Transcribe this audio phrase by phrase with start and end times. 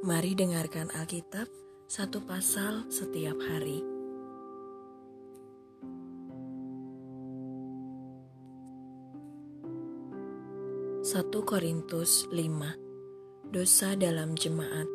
[0.00, 1.44] Mari dengarkan Alkitab
[1.84, 3.84] satu pasal setiap hari.
[11.04, 14.88] Satu Korintus 5 Dosa dalam jemaat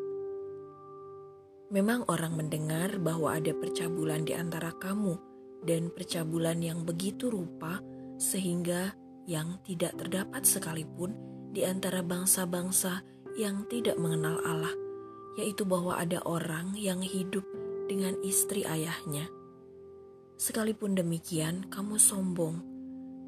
[1.70, 5.22] Memang orang mendengar bahwa ada percabulan di antara kamu
[5.70, 7.78] dan percabulan yang begitu rupa
[8.18, 8.90] sehingga
[9.30, 11.14] yang tidak terdapat sekalipun
[11.54, 14.55] di antara bangsa-bangsa yang tidak mengenal Allah
[15.36, 17.44] yaitu bahwa ada orang yang hidup
[17.86, 19.28] dengan istri ayahnya.
[20.36, 22.60] Sekalipun demikian, kamu sombong.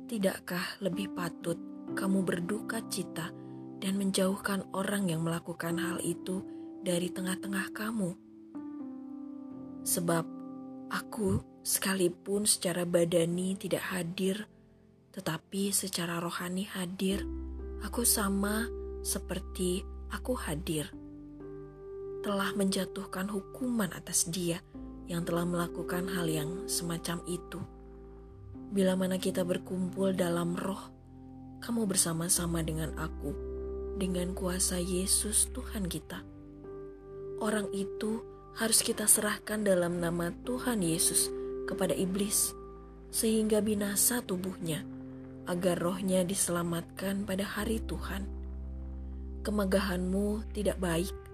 [0.08, 1.60] Tidakkah lebih patut
[1.96, 3.32] kamu berduka cita
[3.80, 6.44] dan menjauhkan orang yang melakukan hal itu
[6.84, 8.12] dari tengah-tengah kamu?
[9.88, 10.26] Sebab
[10.92, 14.48] aku, sekalipun secara badani tidak hadir,
[15.16, 17.24] tetapi secara rohani hadir,
[17.84, 18.68] aku sama
[19.04, 20.92] seperti aku hadir
[22.26, 24.62] telah menjatuhkan hukuman atas dia
[25.08, 27.60] yang telah melakukan hal yang semacam itu.
[28.68, 30.92] Bila mana kita berkumpul dalam roh,
[31.64, 33.32] kamu bersama-sama dengan aku,
[33.96, 36.22] dengan kuasa Yesus Tuhan kita.
[37.40, 38.22] Orang itu
[38.58, 41.30] harus kita serahkan dalam nama Tuhan Yesus
[41.70, 42.52] kepada iblis,
[43.14, 44.84] sehingga binasa tubuhnya,
[45.48, 48.28] agar rohnya diselamatkan pada hari Tuhan.
[49.48, 51.27] Kemegahanmu tidak baik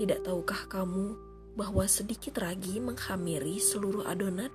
[0.00, 1.14] tidak tahukah kamu
[1.52, 4.48] bahwa sedikit ragi menghamiri seluruh adonan?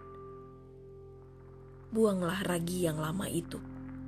[1.94, 3.62] Buanglah ragi yang lama itu,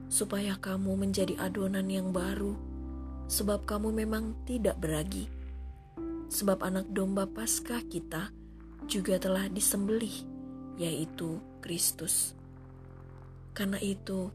[0.10, 2.58] supaya kamu menjadi adonan yang baru,
[3.30, 5.30] sebab kamu memang tidak beragi.
[6.30, 8.30] Sebab anak domba Paskah kita
[8.90, 10.26] juga telah disembelih,
[10.78, 12.34] yaitu Kristus.
[13.54, 14.30] Karena itu,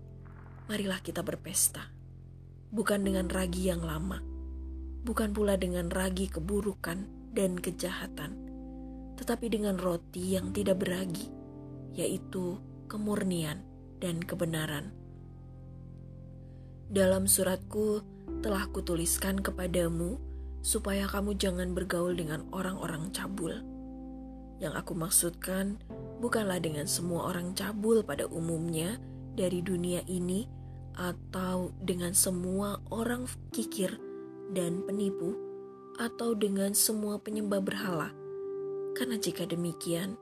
[0.71, 1.91] marilah kita berpesta,
[2.71, 4.34] bukan dengan ragi yang lama,
[5.05, 7.05] bukan pula dengan ragi keburukan
[7.37, 8.41] dan kejahatan,
[9.21, 11.29] tetapi dengan roti yang tidak beragi,
[11.93, 12.57] yaitu
[12.89, 13.61] kemurnian
[14.01, 14.97] dan kebenaran.
[16.89, 18.01] Dalam suratku
[18.41, 20.17] telah kutuliskan kepadamu
[20.65, 23.61] supaya kamu jangan bergaul dengan orang-orang cabul.
[24.57, 25.77] Yang aku maksudkan
[26.25, 28.97] bukanlah dengan semua orang cabul pada umumnya
[29.37, 30.49] dari dunia ini
[30.95, 34.14] atau dengan semua orang kikir
[34.53, 35.33] dan penipu,
[35.97, 38.11] atau dengan semua penyembah berhala.
[38.99, 40.19] Karena jika demikian,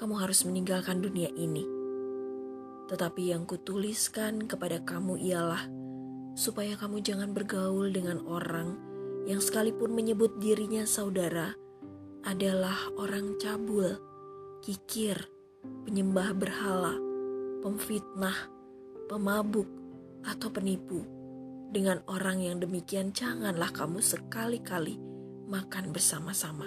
[0.00, 1.64] kamu harus meninggalkan dunia ini.
[2.88, 5.68] Tetapi yang kutuliskan kepada kamu ialah
[6.34, 8.80] supaya kamu jangan bergaul dengan orang
[9.28, 11.52] yang sekalipun menyebut dirinya saudara
[12.24, 14.00] adalah orang cabul,
[14.64, 15.16] kikir,
[15.84, 16.96] penyembah berhala,
[17.60, 18.36] pemfitnah,
[19.08, 19.68] pemabuk,
[20.24, 21.19] atau penipu
[21.70, 24.98] dengan orang yang demikian janganlah kamu sekali-kali
[25.46, 26.66] makan bersama-sama.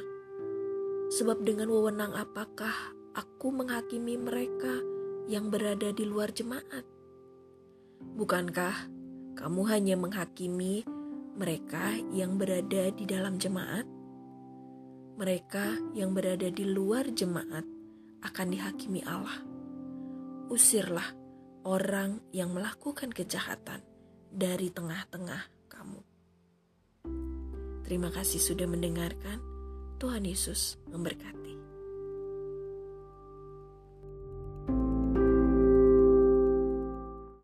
[1.11, 2.71] Sebab dengan wewenang apakah
[3.11, 4.79] aku menghakimi mereka
[5.27, 6.87] yang berada di luar jemaat?
[8.15, 8.75] Bukankah
[9.35, 10.87] kamu hanya menghakimi
[11.35, 13.83] mereka yang berada di dalam jemaat?
[15.19, 17.67] Mereka yang berada di luar jemaat
[18.23, 19.43] akan dihakimi Allah.
[20.47, 21.11] Usirlah
[21.67, 23.92] orang yang melakukan kejahatan
[24.33, 26.01] dari tengah-tengah kamu.
[27.85, 29.37] Terima kasih sudah mendengarkan.
[30.01, 31.42] Tuhan Yesus memberkati.